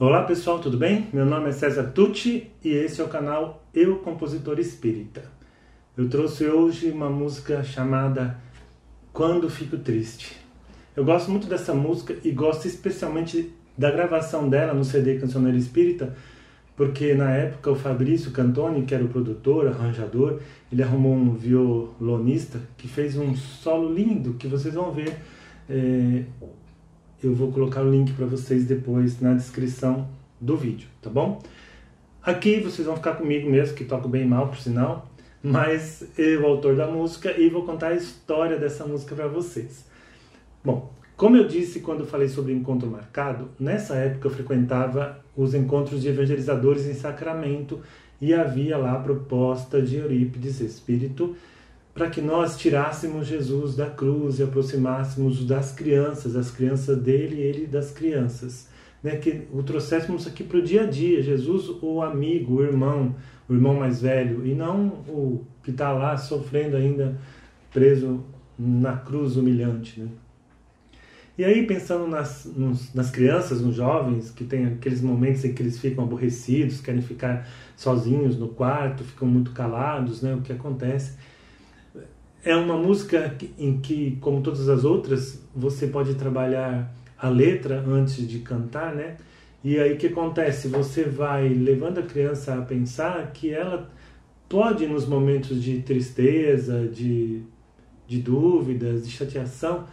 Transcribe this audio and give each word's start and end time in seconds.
Olá 0.00 0.22
pessoal, 0.22 0.60
tudo 0.60 0.76
bem? 0.76 1.08
Meu 1.12 1.26
nome 1.26 1.48
é 1.48 1.52
César 1.52 1.90
Tucci 1.92 2.48
e 2.62 2.68
esse 2.68 3.00
é 3.00 3.04
o 3.04 3.08
canal 3.08 3.64
Eu 3.74 3.96
Compositor 3.96 4.60
Espírita. 4.60 5.24
Eu 5.96 6.08
trouxe 6.08 6.46
hoje 6.46 6.92
uma 6.92 7.10
música 7.10 7.64
chamada 7.64 8.38
Quando 9.12 9.50
Fico 9.50 9.76
Triste. 9.76 10.36
Eu 10.94 11.04
gosto 11.04 11.32
muito 11.32 11.48
dessa 11.48 11.74
música 11.74 12.14
e 12.22 12.30
gosto 12.30 12.68
especialmente 12.68 13.52
da 13.76 13.90
gravação 13.90 14.48
dela 14.48 14.72
no 14.72 14.84
CD 14.84 15.18
Cancioneiro 15.18 15.58
Espírita, 15.58 16.14
porque 16.76 17.12
na 17.14 17.32
época 17.32 17.68
o 17.68 17.74
Fabrício 17.74 18.30
Cantoni, 18.30 18.84
que 18.84 18.94
era 18.94 19.02
o 19.02 19.08
produtor, 19.08 19.66
arranjador, 19.66 20.38
ele 20.70 20.80
arrumou 20.80 21.12
um 21.12 21.34
violonista 21.34 22.60
que 22.76 22.86
fez 22.86 23.16
um 23.16 23.34
solo 23.34 23.92
lindo 23.92 24.34
que 24.34 24.46
vocês 24.46 24.74
vão 24.74 24.92
ver. 24.92 25.18
É, 25.68 26.22
eu 27.22 27.34
vou 27.34 27.50
colocar 27.50 27.82
o 27.82 27.90
link 27.90 28.12
para 28.12 28.26
vocês 28.26 28.64
depois 28.64 29.20
na 29.20 29.34
descrição 29.34 30.08
do 30.40 30.56
vídeo, 30.56 30.88
tá 31.02 31.10
bom? 31.10 31.42
Aqui 32.22 32.60
vocês 32.60 32.86
vão 32.86 32.96
ficar 32.96 33.14
comigo 33.14 33.50
mesmo, 33.50 33.74
que 33.74 33.84
toco 33.84 34.08
bem 34.08 34.26
mal, 34.26 34.48
por 34.48 34.58
sinal, 34.58 35.10
mas 35.42 36.04
eu, 36.16 36.46
autor 36.46 36.76
da 36.76 36.86
música, 36.86 37.32
e 37.38 37.48
vou 37.48 37.64
contar 37.64 37.88
a 37.88 37.94
história 37.94 38.58
dessa 38.58 38.84
música 38.84 39.14
para 39.14 39.28
vocês. 39.28 39.84
Bom, 40.64 40.92
como 41.16 41.36
eu 41.36 41.48
disse 41.48 41.80
quando 41.80 42.06
falei 42.06 42.28
sobre 42.28 42.52
encontro 42.52 42.88
marcado, 42.88 43.48
nessa 43.58 43.94
época 43.96 44.28
eu 44.28 44.32
frequentava 44.32 45.18
os 45.36 45.54
encontros 45.54 46.02
de 46.02 46.08
evangelizadores 46.08 46.86
em 46.86 46.94
Sacramento 46.94 47.80
e 48.20 48.34
havia 48.34 48.76
lá 48.76 48.92
a 48.92 49.00
proposta 49.00 49.82
de 49.82 49.96
Eurípides 49.96 50.60
Espírito 50.60 51.36
para 51.98 52.08
que 52.08 52.20
nós 52.20 52.56
tirássemos 52.56 53.26
Jesus 53.26 53.74
da 53.74 53.90
cruz 53.90 54.38
e 54.38 54.44
aproximássemos 54.44 55.44
das 55.44 55.72
crianças, 55.72 56.36
as 56.36 56.48
crianças 56.48 56.96
dele 56.96 57.34
e 57.34 57.40
ele 57.40 57.66
das 57.66 57.90
crianças. 57.90 58.68
Né? 59.02 59.16
Que 59.16 59.48
o 59.52 59.64
trouxéssemos 59.64 60.24
aqui 60.24 60.44
para 60.44 60.58
o 60.58 60.62
dia 60.62 60.82
a 60.82 60.86
dia, 60.86 61.20
Jesus, 61.20 61.68
o 61.82 62.00
amigo, 62.00 62.58
o 62.58 62.62
irmão, 62.62 63.16
o 63.48 63.52
irmão 63.52 63.74
mais 63.74 64.00
velho, 64.00 64.46
e 64.46 64.54
não 64.54 64.86
o 65.08 65.44
que 65.64 65.72
está 65.72 65.90
lá 65.90 66.16
sofrendo 66.16 66.76
ainda, 66.76 67.18
preso 67.72 68.22
na 68.56 68.96
cruz 68.96 69.36
humilhante. 69.36 70.00
Né? 70.00 70.08
E 71.36 71.44
aí, 71.44 71.66
pensando 71.66 72.06
nas, 72.06 72.44
nos, 72.44 72.94
nas 72.94 73.10
crianças, 73.10 73.60
nos 73.60 73.74
jovens, 73.74 74.30
que 74.30 74.44
tem 74.44 74.66
aqueles 74.66 75.00
momentos 75.00 75.44
em 75.44 75.52
que 75.52 75.62
eles 75.62 75.80
ficam 75.80 76.04
aborrecidos, 76.04 76.80
querem 76.80 77.02
ficar 77.02 77.48
sozinhos 77.76 78.38
no 78.38 78.46
quarto, 78.46 79.02
ficam 79.02 79.26
muito 79.26 79.50
calados, 79.50 80.22
né? 80.22 80.32
o 80.32 80.42
que 80.42 80.52
acontece 80.52 81.16
é 82.44 82.54
uma 82.54 82.76
música 82.76 83.36
em 83.58 83.80
que, 83.80 84.16
como 84.20 84.42
todas 84.42 84.68
as 84.68 84.84
outras, 84.84 85.42
você 85.54 85.86
pode 85.86 86.14
trabalhar 86.14 86.94
a 87.18 87.28
letra 87.28 87.84
antes 87.86 88.26
de 88.26 88.38
cantar, 88.38 88.94
né? 88.94 89.16
E 89.62 89.78
aí 89.78 89.94
o 89.94 89.96
que 89.96 90.06
acontece? 90.06 90.68
Você 90.68 91.04
vai 91.04 91.48
levando 91.48 91.98
a 91.98 92.02
criança 92.02 92.54
a 92.54 92.62
pensar 92.62 93.32
que 93.32 93.50
ela 93.50 93.90
pode, 94.48 94.86
nos 94.86 95.06
momentos 95.06 95.62
de 95.62 95.82
tristeza, 95.82 96.86
de, 96.86 97.42
de 98.06 98.18
dúvidas, 98.20 99.04
de 99.04 99.10
chateação, 99.10 99.84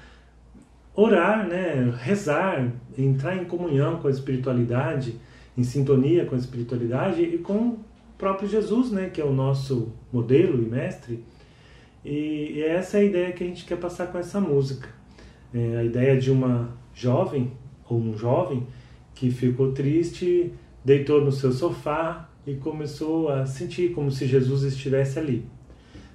orar, 0.93 1.47
né? 1.47 1.91
rezar, 1.97 2.71
entrar 2.97 3.35
em 3.35 3.45
comunhão 3.45 3.97
com 3.97 4.07
a 4.07 4.11
espiritualidade, 4.11 5.19
em 5.57 5.63
sintonia 5.63 6.25
com 6.25 6.35
a 6.35 6.37
espiritualidade 6.37 7.21
e 7.21 7.37
com 7.39 7.57
o 7.57 7.79
próprio 8.17 8.47
Jesus, 8.47 8.91
né? 8.91 9.09
que 9.09 9.19
é 9.19 9.25
o 9.25 9.33
nosso 9.33 9.91
modelo 10.13 10.61
e 10.61 10.65
mestre 10.65 11.23
e, 12.05 12.61
essa 12.61 12.97
é 12.97 13.01
a 13.01 13.03
ideia 13.03 13.31
que 13.31 13.43
a 13.43 13.47
gente 13.47 13.65
quer 13.65 13.77
passar 13.77 14.07
com 14.07 14.17
essa 14.17 14.39
música. 14.39 14.87
É 15.53 15.77
a 15.77 15.83
ideia 15.83 16.17
de 16.17 16.29
uma 16.29 16.69
jovem 16.93 17.51
ou 17.89 17.99
um 17.99 18.15
jovem 18.17 18.67
que 19.13 19.31
ficou 19.31 19.71
triste, 19.71 20.53
deitou 20.83 21.23
no 21.23 21.31
seu 21.31 21.51
sofá 21.51 22.29
e 22.45 22.55
começou 22.55 23.29
a 23.29 23.45
sentir 23.45 23.93
como 23.93 24.11
se 24.11 24.27
Jesus 24.27 24.63
estivesse 24.63 25.17
ali. 25.17 25.45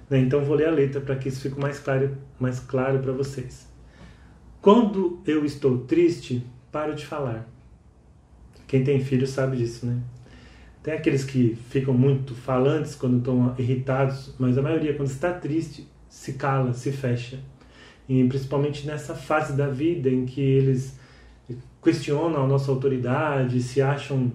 Né? 0.09 0.19
Então 0.19 0.43
vou 0.45 0.55
ler 0.55 0.67
a 0.67 0.71
letra 0.71 1.01
para 1.01 1.15
que 1.15 1.27
isso 1.27 1.41
fique 1.41 1.59
mais 1.59 1.79
claro, 1.79 2.17
mais 2.39 2.59
claro 2.59 2.99
para 2.99 3.11
vocês. 3.11 3.67
Quando 4.61 5.19
eu 5.25 5.43
estou 5.43 5.79
triste, 5.79 6.45
paro 6.71 6.95
de 6.95 7.05
falar. 7.05 7.49
Quem 8.67 8.83
tem 8.83 9.03
filho 9.03 9.27
sabe 9.27 9.57
disso, 9.57 9.85
né? 9.85 9.99
Tem 10.83 10.95
aqueles 10.95 11.23
que 11.23 11.55
ficam 11.69 11.93
muito 11.93 12.33
falantes 12.33 12.95
quando 12.95 13.19
estão 13.19 13.53
irritados, 13.57 14.33
mas 14.39 14.57
a 14.57 14.63
maioria, 14.63 14.95
quando 14.95 15.09
está 15.09 15.31
triste, 15.31 15.87
se 16.09 16.33
cala, 16.33 16.73
se 16.73 16.91
fecha. 16.91 17.39
E 18.09 18.23
principalmente 18.27 18.87
nessa 18.87 19.13
fase 19.13 19.53
da 19.53 19.67
vida 19.67 20.09
em 20.09 20.25
que 20.25 20.41
eles 20.41 20.99
questionam 21.83 22.43
a 22.43 22.47
nossa 22.47 22.71
autoridade, 22.71 23.61
se 23.61 23.79
acham 23.79 24.31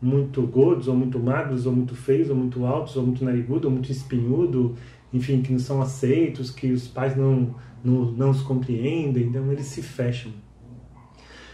muito 0.00 0.42
gordos, 0.46 0.88
ou 0.88 0.94
muito 0.94 1.18
magros, 1.18 1.66
ou 1.66 1.72
muito 1.72 1.94
feios, 1.94 2.30
ou 2.30 2.36
muito 2.36 2.64
altos, 2.64 2.96
ou 2.96 3.04
muito 3.04 3.22
narigudo, 3.22 3.68
ou 3.68 3.72
muito 3.72 3.92
espinhudo, 3.92 4.74
enfim, 5.12 5.42
que 5.42 5.52
não 5.52 5.58
são 5.58 5.82
aceitos, 5.82 6.50
que 6.50 6.72
os 6.72 6.88
pais 6.88 7.14
não, 7.14 7.54
não, 7.84 8.10
não 8.12 8.30
os 8.30 8.40
compreendem, 8.40 9.24
então 9.24 9.52
eles 9.52 9.66
se 9.66 9.82
fecham. 9.82 10.32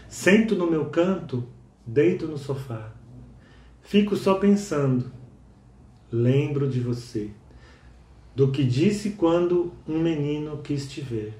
Sento 0.07 0.55
no 0.55 0.71
meu 0.71 0.85
canto, 0.85 1.43
deito 1.85 2.25
no 2.25 2.37
sofá 2.37 2.98
Fico 3.89 4.15
só 4.15 4.35
pensando, 4.35 5.05
lembro 6.11 6.69
de 6.69 6.79
você, 6.79 7.31
do 8.35 8.51
que 8.51 8.63
disse 8.63 9.13
quando 9.17 9.73
um 9.87 9.97
menino 9.97 10.59
quis 10.63 10.87
te 10.87 11.01
ver. 11.01 11.33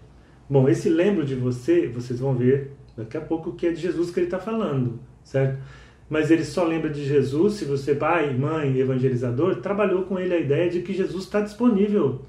Bom, 0.49 0.67
esse 0.67 0.89
lembro 0.89 1.23
de 1.23 1.35
você, 1.35 1.87
vocês 1.87 2.19
vão 2.19 2.33
ver 2.33 2.71
daqui 2.97 3.17
a 3.17 3.21
pouco 3.21 3.53
que 3.53 3.67
é 3.67 3.71
de 3.71 3.79
Jesus 3.79 4.09
que 4.09 4.19
ele 4.19 4.25
está 4.25 4.39
falando, 4.39 4.99
certo? 5.23 5.61
Mas 6.09 6.31
ele 6.31 6.43
só 6.43 6.63
lembra 6.63 6.89
de 6.89 7.05
Jesus 7.05 7.53
se 7.53 7.65
você, 7.65 7.93
pai, 7.93 8.35
mãe, 8.35 8.79
evangelizador, 8.79 9.57
trabalhou 9.57 10.05
com 10.05 10.17
ele 10.17 10.33
a 10.33 10.39
ideia 10.39 10.71
de 10.71 10.81
que 10.81 10.91
Jesus 10.91 11.25
está 11.25 11.41
disponível 11.41 12.25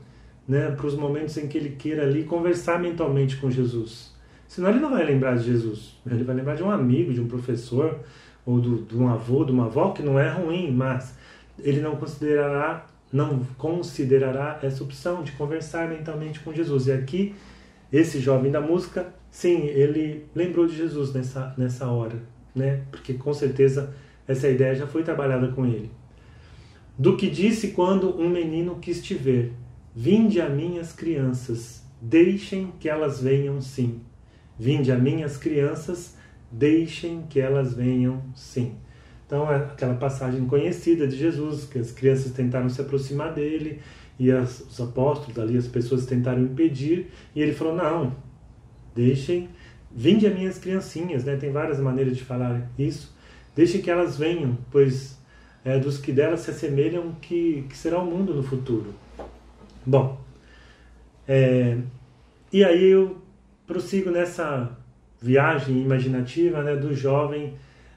né, 0.46 0.70
para 0.70 0.86
os 0.86 0.94
momentos 0.94 1.34
em 1.38 1.48
que 1.48 1.56
ele 1.56 1.70
queira 1.70 2.02
ali 2.02 2.24
conversar 2.24 2.78
mentalmente 2.78 3.38
com 3.38 3.50
Jesus. 3.50 4.14
Senão 4.46 4.68
ele 4.68 4.80
não 4.80 4.90
vai 4.90 5.02
lembrar 5.02 5.38
de 5.38 5.44
Jesus, 5.44 5.98
ele 6.04 6.24
vai 6.24 6.36
lembrar 6.36 6.56
de 6.56 6.62
um 6.62 6.70
amigo, 6.70 7.10
de 7.10 7.22
um 7.22 7.26
professor, 7.26 8.00
ou 8.44 8.60
do, 8.60 8.82
de 8.82 8.96
um 8.96 9.08
avô, 9.08 9.44
de 9.44 9.52
uma 9.52 9.66
avó, 9.66 9.92
que 9.92 10.02
não 10.02 10.18
é 10.18 10.28
ruim, 10.30 10.70
mas 10.70 11.14
ele 11.58 11.80
não 11.80 11.96
considerará, 11.96 12.86
não 13.12 13.40
considerará 13.58 14.58
essa 14.62 14.82
opção 14.82 15.22
de 15.22 15.32
conversar 15.32 15.88
mentalmente 15.88 16.40
com 16.40 16.52
Jesus. 16.52 16.86
E 16.86 16.92
aqui, 16.92 17.34
esse 17.92 18.20
jovem 18.20 18.50
da 18.50 18.60
música, 18.60 19.12
sim, 19.30 19.66
ele 19.66 20.26
lembrou 20.34 20.66
de 20.66 20.76
Jesus 20.76 21.12
nessa, 21.12 21.54
nessa 21.56 21.86
hora, 21.88 22.16
né? 22.54 22.82
Porque 22.90 23.14
com 23.14 23.32
certeza 23.32 23.94
essa 24.26 24.48
ideia 24.48 24.74
já 24.74 24.86
foi 24.86 25.02
trabalhada 25.02 25.48
com 25.48 25.66
ele. 25.66 25.90
Do 26.98 27.16
que 27.16 27.28
disse 27.28 27.68
quando 27.68 28.18
um 28.20 28.28
menino 28.28 28.76
quis 28.76 29.02
te 29.02 29.14
ver: 29.14 29.52
Vinde 29.94 30.40
a 30.40 30.48
minhas 30.48 30.92
crianças, 30.92 31.82
deixem 32.00 32.72
que 32.78 32.88
elas 32.88 33.20
venham 33.20 33.60
sim. 33.60 34.00
Vinde 34.58 34.92
a 34.92 34.96
minhas 34.96 35.36
crianças, 35.36 36.16
deixem 36.50 37.22
que 37.28 37.40
elas 37.40 37.74
venham 37.74 38.22
sim. 38.34 38.74
Então, 39.26 39.50
é 39.50 39.56
aquela 39.56 39.94
passagem 39.94 40.44
conhecida 40.46 41.06
de 41.06 41.16
Jesus, 41.16 41.64
que 41.64 41.78
as 41.78 41.92
crianças 41.92 42.32
tentaram 42.32 42.68
se 42.68 42.80
aproximar 42.80 43.32
dele 43.32 43.80
e 44.18 44.30
as, 44.30 44.60
os 44.60 44.80
apóstolos 44.80 45.38
ali, 45.38 45.56
as 45.56 45.68
pessoas 45.68 46.04
tentaram 46.04 46.42
impedir, 46.42 47.10
e 47.34 47.40
ele 47.40 47.54
falou: 47.54 47.74
Não, 47.74 48.14
deixem, 48.94 49.48
vinde 49.90 50.26
a 50.26 50.30
minhas 50.30 50.58
criancinhas, 50.58 51.24
né? 51.24 51.36
tem 51.36 51.52
várias 51.52 51.78
maneiras 51.78 52.16
de 52.16 52.24
falar 52.24 52.68
isso, 52.78 53.16
deixem 53.54 53.80
que 53.80 53.90
elas 53.90 54.18
venham, 54.18 54.58
pois 54.70 55.18
é 55.64 55.78
dos 55.78 55.96
que 55.98 56.12
delas 56.12 56.40
se 56.40 56.50
assemelham 56.50 57.14
que, 57.20 57.64
que 57.68 57.76
será 57.76 57.98
o 57.98 58.04
mundo 58.04 58.34
no 58.34 58.42
futuro. 58.42 58.92
Bom, 59.86 60.20
é, 61.26 61.78
e 62.52 62.64
aí 62.64 62.84
eu 62.90 63.18
prossigo 63.66 64.10
nessa 64.10 64.76
viagem 65.20 65.80
imaginativa 65.80 66.62
né, 66.62 66.76
do 66.76 66.94
jovem 66.94 67.54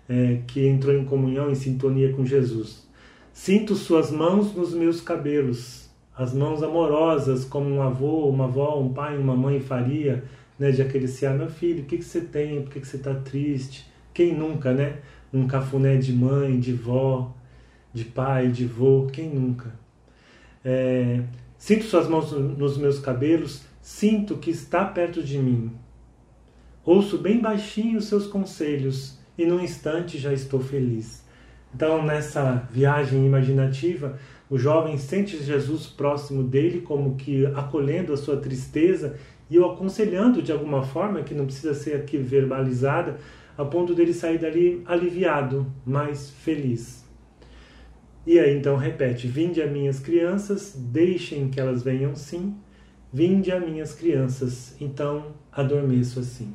é, 0.09 0.39
que 0.47 0.65
entrou 0.67 0.93
em 0.93 1.05
comunhão, 1.05 1.49
em 1.49 1.55
sintonia 1.55 2.11
com 2.13 2.25
Jesus. 2.25 2.87
Sinto 3.31 3.75
suas 3.75 4.11
mãos 4.11 4.53
nos 4.53 4.73
meus 4.73 5.01
cabelos, 5.01 5.89
as 6.15 6.33
mãos 6.33 6.61
amorosas, 6.61 7.45
como 7.45 7.69
um 7.69 7.81
avô, 7.81 8.29
uma 8.29 8.45
avó, 8.45 8.79
um 8.79 8.93
pai, 8.93 9.17
uma 9.17 9.35
mãe 9.35 9.59
faria, 9.59 10.23
né, 10.59 10.71
de 10.71 10.81
acariciar 10.81 11.35
meu 11.35 11.49
filho, 11.49 11.83
o 11.83 11.85
que, 11.85 11.97
que 11.97 12.03
você 12.03 12.21
tem, 12.21 12.61
por 12.61 12.71
que, 12.71 12.79
que 12.79 12.87
você 12.87 12.97
está 12.97 13.15
triste? 13.15 13.91
Quem 14.13 14.35
nunca, 14.35 14.71
né? 14.71 14.97
Um 15.33 15.47
cafuné 15.47 15.97
de 15.97 16.13
mãe, 16.13 16.59
de 16.59 16.71
vó, 16.71 17.33
de 17.91 18.05
pai, 18.05 18.49
de 18.49 18.65
vô, 18.65 19.07
quem 19.11 19.27
nunca? 19.29 19.73
É, 20.63 21.21
sinto 21.57 21.85
suas 21.85 22.07
mãos 22.07 22.31
nos 22.31 22.77
meus 22.77 22.99
cabelos, 22.99 23.63
sinto 23.81 24.37
que 24.37 24.51
está 24.51 24.85
perto 24.85 25.23
de 25.23 25.39
mim, 25.39 25.71
Ouço 26.85 27.17
bem 27.17 27.39
baixinho 27.39 27.97
os 27.97 28.05
seus 28.05 28.27
conselhos 28.27 29.17
e 29.37 29.45
num 29.45 29.61
instante 29.61 30.17
já 30.17 30.33
estou 30.33 30.59
feliz. 30.59 31.23
Então, 31.73 32.03
nessa 32.03 32.67
viagem 32.69 33.25
imaginativa, 33.25 34.19
o 34.49 34.57
jovem 34.57 34.97
sente 34.97 35.41
Jesus 35.41 35.87
próximo 35.87 36.43
dele, 36.43 36.81
como 36.81 37.15
que 37.15 37.45
acolhendo 37.47 38.11
a 38.11 38.17
sua 38.17 38.35
tristeza 38.35 39.17
e 39.49 39.57
o 39.57 39.65
aconselhando 39.65 40.41
de 40.41 40.51
alguma 40.51 40.83
forma, 40.83 41.23
que 41.23 41.33
não 41.33 41.45
precisa 41.45 41.73
ser 41.73 41.95
aqui 41.95 42.17
verbalizada, 42.17 43.17
a 43.57 43.63
ponto 43.63 43.95
dele 43.95 44.13
sair 44.13 44.37
dali 44.37 44.83
aliviado, 44.85 45.65
mais 45.85 46.29
feliz. 46.29 47.05
E 48.27 48.39
aí 48.39 48.57
então 48.57 48.75
repete: 48.75 49.25
Vinde 49.25 49.61
a 49.61 49.67
minhas 49.67 49.99
crianças, 49.99 50.75
deixem 50.77 51.49
que 51.49 51.59
elas 51.59 51.81
venham 51.81 52.13
sim. 52.13 52.55
Vinde 53.11 53.51
a 53.51 53.59
minhas 53.59 53.93
crianças, 53.93 54.75
então 54.81 55.27
adormeço 55.51 56.19
assim. 56.19 56.53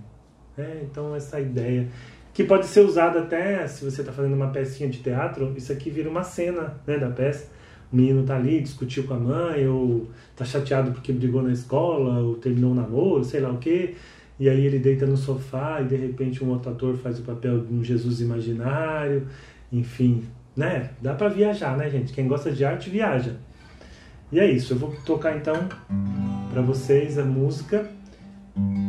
É, 0.59 0.81
então 0.83 1.15
essa 1.15 1.41
ideia 1.41 1.89
que 2.35 2.45
pode 2.45 2.67
ser 2.67 2.81
usada 2.81 3.21
até 3.21 3.67
se 3.67 3.85
você 3.85 4.01
está 4.01 4.13
fazendo 4.13 4.35
uma 4.35 4.49
pecinha 4.49 4.89
de 4.89 4.99
teatro, 4.99 5.53
isso 5.57 5.73
aqui 5.73 5.91
vira 5.91 6.09
uma 6.09 6.23
cena 6.23 6.75
né, 6.87 6.99
da 6.99 7.09
peça. 7.09 7.49
O 7.93 7.97
menino 7.97 8.23
tá 8.23 8.37
ali, 8.37 8.61
discutiu 8.61 9.05
com 9.05 9.15
a 9.15 9.19
mãe, 9.19 9.67
ou 9.67 10.09
tá 10.37 10.45
chateado 10.45 10.93
porque 10.93 11.13
brigou 11.13 11.43
na 11.43 11.53
escola, 11.53 12.21
ou 12.21 12.37
terminou 12.37 12.73
o 12.73 12.75
namoro, 12.75 13.25
sei 13.25 13.41
lá 13.41 13.51
o 13.51 13.59
quê. 13.59 13.95
E 14.39 14.49
aí 14.49 14.65
ele 14.65 14.79
deita 14.79 15.07
no 15.07 15.17
sofá 15.17 15.81
e 15.81 15.87
de 15.87 15.97
repente 15.97 16.45
um 16.45 16.51
outro 16.51 16.71
ator 16.71 16.97
faz 16.97 17.19
o 17.19 17.23
papel 17.23 17.65
de 17.65 17.75
um 17.75 17.83
Jesus 17.83 18.21
imaginário. 18.21 19.27
Enfim, 19.73 20.25
né? 20.57 20.91
Dá 21.01 21.15
para 21.15 21.29
viajar, 21.29 21.77
né, 21.77 21.91
gente? 21.91 22.13
Quem 22.13 22.29
gosta 22.29 22.53
de 22.53 22.65
arte 22.65 22.89
viaja. 22.89 23.37
E 24.31 24.39
é 24.39 24.49
isso. 24.49 24.75
Eu 24.75 24.79
vou 24.79 24.95
tocar 25.05 25.37
então 25.37 25.69
para 26.53 26.63
vocês 26.63 27.19
a 27.19 27.25
música 27.25 27.98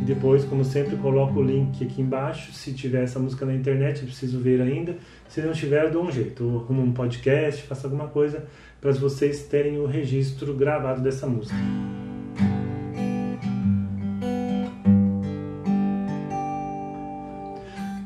e 0.01 0.05
depois, 0.05 0.45
como 0.45 0.63
sempre, 0.63 0.95
coloco 0.97 1.39
o 1.39 1.43
link 1.43 1.83
aqui 1.83 2.01
embaixo. 2.01 2.51
Se 2.53 2.73
tiver 2.73 3.03
essa 3.03 3.19
música 3.19 3.45
na 3.45 3.53
internet, 3.53 3.99
eu 3.99 4.05
preciso 4.05 4.39
ver 4.39 4.61
ainda. 4.61 4.97
Se 5.27 5.41
não 5.41 5.51
tiver, 5.51 5.85
eu 5.85 5.91
dou 5.91 6.05
um 6.05 6.11
jeito. 6.11 6.43
Eu 6.43 6.59
arrumo 6.59 6.81
um 6.81 6.91
podcast, 6.93 7.63
faço 7.63 7.87
alguma 7.87 8.07
coisa 8.07 8.45
para 8.81 8.91
vocês 8.93 9.43
terem 9.43 9.77
o 9.77 9.85
registro 9.85 10.53
gravado 10.53 11.01
dessa 11.01 11.27
música. 11.27 11.55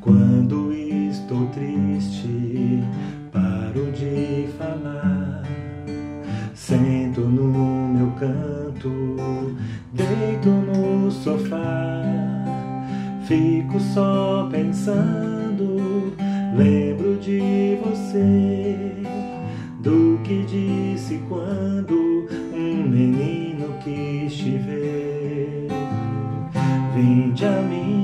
Quando 0.00 0.72
estou 0.72 1.46
triste, 1.46 2.82
paro 3.32 3.92
de 3.92 4.48
falar. 4.58 5.42
Sento 6.54 7.20
no 7.20 7.88
meu 7.88 8.10
canto, 8.12 8.90
deito 9.92 10.48
no 10.48 11.10
sofá. 11.10 11.53
Fico 13.26 13.80
só 13.80 14.48
pensando, 14.50 16.14
lembro 16.56 17.16
de 17.16 17.78
você, 17.84 18.76
do 19.80 20.20
que 20.22 20.44
disse 20.44 21.20
quando 21.28 22.28
um 22.52 22.88
menino 22.88 23.74
quis 23.82 24.34
te 24.34 24.50
ver. 24.58 25.68
Vinde 26.94 27.44
a 27.44 27.62
mim 27.62 27.94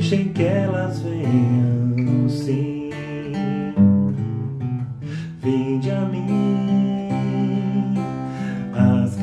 Deixem 0.00 0.32
que 0.32 0.42
elas 0.42 1.00
venham 1.02 1.69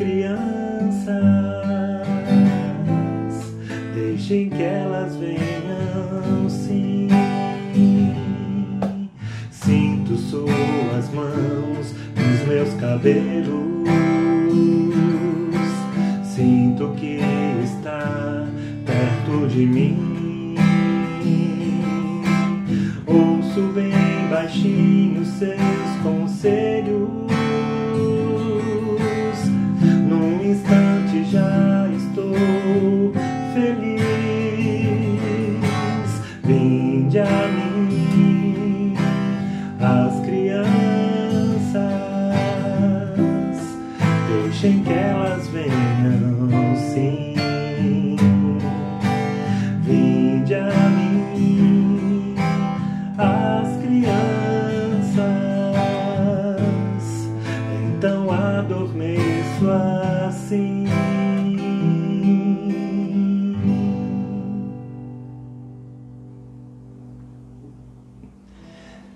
crianças. 0.08 1.18
Deixem 3.94 4.50
que 4.50 4.64
elas 4.64 5.16
venham 5.18 6.50
sim. 6.50 7.10
Sinto 9.52 10.16
suas 10.16 11.14
mãos 11.14 11.94
nos 12.16 12.48
meus 12.48 12.74
cabelos. 12.76 13.68
Sinto 16.24 16.94
que 16.98 17.20
está 17.64 18.48
perto 18.86 19.48
de 19.48 19.66
mim. 19.66 20.17
Crianças. 53.88 55.24
Então 57.88 58.30
adormeço 58.32 59.70
assim. 60.28 60.86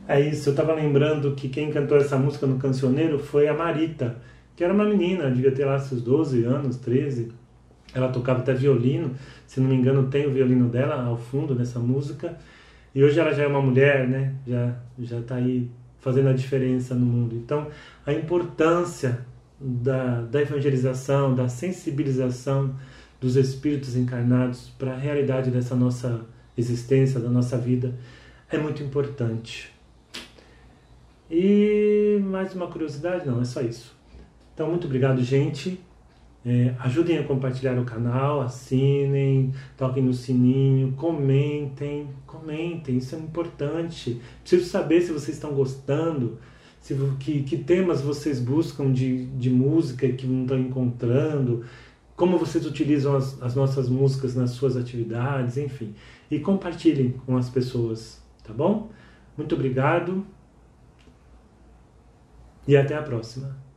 É 0.07 0.19
isso, 0.19 0.49
eu 0.49 0.51
estava 0.51 0.73
lembrando 0.73 1.33
que 1.35 1.47
quem 1.47 1.71
cantou 1.71 1.97
essa 1.97 2.17
música 2.17 2.45
no 2.45 2.57
cancioneiro 2.57 3.17
foi 3.17 3.47
a 3.47 3.53
Marita, 3.53 4.17
que 4.57 4.63
era 4.63 4.73
uma 4.73 4.83
menina, 4.83 5.31
devia 5.31 5.51
ter 5.53 5.63
lá 5.63 5.79
seus 5.79 6.01
12 6.01 6.43
anos, 6.43 6.75
13. 6.77 7.31
Ela 7.93 8.09
tocava 8.09 8.39
até 8.39 8.53
violino, 8.53 9.11
se 9.47 9.61
não 9.61 9.69
me 9.69 9.75
engano, 9.75 10.07
tem 10.09 10.27
o 10.27 10.31
violino 10.31 10.67
dela 10.67 11.01
ao 11.01 11.17
fundo 11.17 11.55
dessa 11.55 11.79
música. 11.79 12.37
E 12.93 13.03
hoje 13.03 13.19
ela 13.19 13.33
já 13.33 13.43
é 13.43 13.47
uma 13.47 13.61
mulher, 13.61 14.07
né? 14.07 14.33
Já 14.45 14.75
já 14.99 15.19
está 15.19 15.35
aí 15.35 15.69
fazendo 15.99 16.29
a 16.29 16.33
diferença 16.33 16.93
no 16.95 17.05
mundo. 17.05 17.35
Então, 17.35 17.67
a 18.05 18.11
importância 18.11 19.25
da, 19.59 20.21
da 20.21 20.41
evangelização, 20.41 21.35
da 21.35 21.47
sensibilização 21.47 22.75
dos 23.19 23.35
espíritos 23.35 23.95
encarnados 23.95 24.69
para 24.79 24.93
a 24.93 24.97
realidade 24.97 25.51
dessa 25.51 25.75
nossa 25.75 26.25
existência, 26.57 27.19
da 27.19 27.29
nossa 27.29 27.57
vida, 27.57 27.93
é 28.49 28.57
muito 28.57 28.81
importante. 28.81 29.71
E 31.29 32.19
mais 32.23 32.53
uma 32.53 32.67
curiosidade? 32.67 33.25
Não, 33.25 33.39
é 33.39 33.45
só 33.45 33.61
isso. 33.61 33.95
Então, 34.53 34.69
muito 34.69 34.85
obrigado, 34.85 35.23
gente. 35.23 35.79
É, 36.43 36.73
ajudem 36.79 37.19
a 37.19 37.23
compartilhar 37.23 37.77
o 37.77 37.85
canal, 37.85 38.41
assinem, 38.41 39.53
toquem 39.77 40.03
no 40.03 40.13
sininho, 40.13 40.93
comentem, 40.93 42.09
comentem, 42.25 42.97
isso 42.97 43.15
é 43.15 43.19
importante. 43.19 44.19
Preciso 44.41 44.67
saber 44.67 45.01
se 45.01 45.11
vocês 45.11 45.37
estão 45.37 45.53
gostando, 45.53 46.39
se, 46.79 46.95
que, 47.19 47.43
que 47.43 47.57
temas 47.57 48.01
vocês 48.01 48.39
buscam 48.39 48.91
de, 48.91 49.27
de 49.27 49.51
música 49.51 50.11
que 50.11 50.25
não 50.25 50.41
estão 50.41 50.59
encontrando, 50.59 51.63
como 52.15 52.39
vocês 52.39 52.65
utilizam 52.65 53.15
as, 53.15 53.41
as 53.41 53.55
nossas 53.55 53.87
músicas 53.87 54.35
nas 54.35 54.51
suas 54.51 54.75
atividades, 54.75 55.57
enfim. 55.57 55.93
E 56.29 56.39
compartilhem 56.39 57.11
com 57.25 57.37
as 57.37 57.49
pessoas, 57.49 58.19
tá 58.43 58.51
bom? 58.51 58.89
Muito 59.37 59.53
obrigado 59.53 60.25
e 62.67 62.75
até 62.75 62.95
a 62.95 63.01
próxima. 63.01 63.70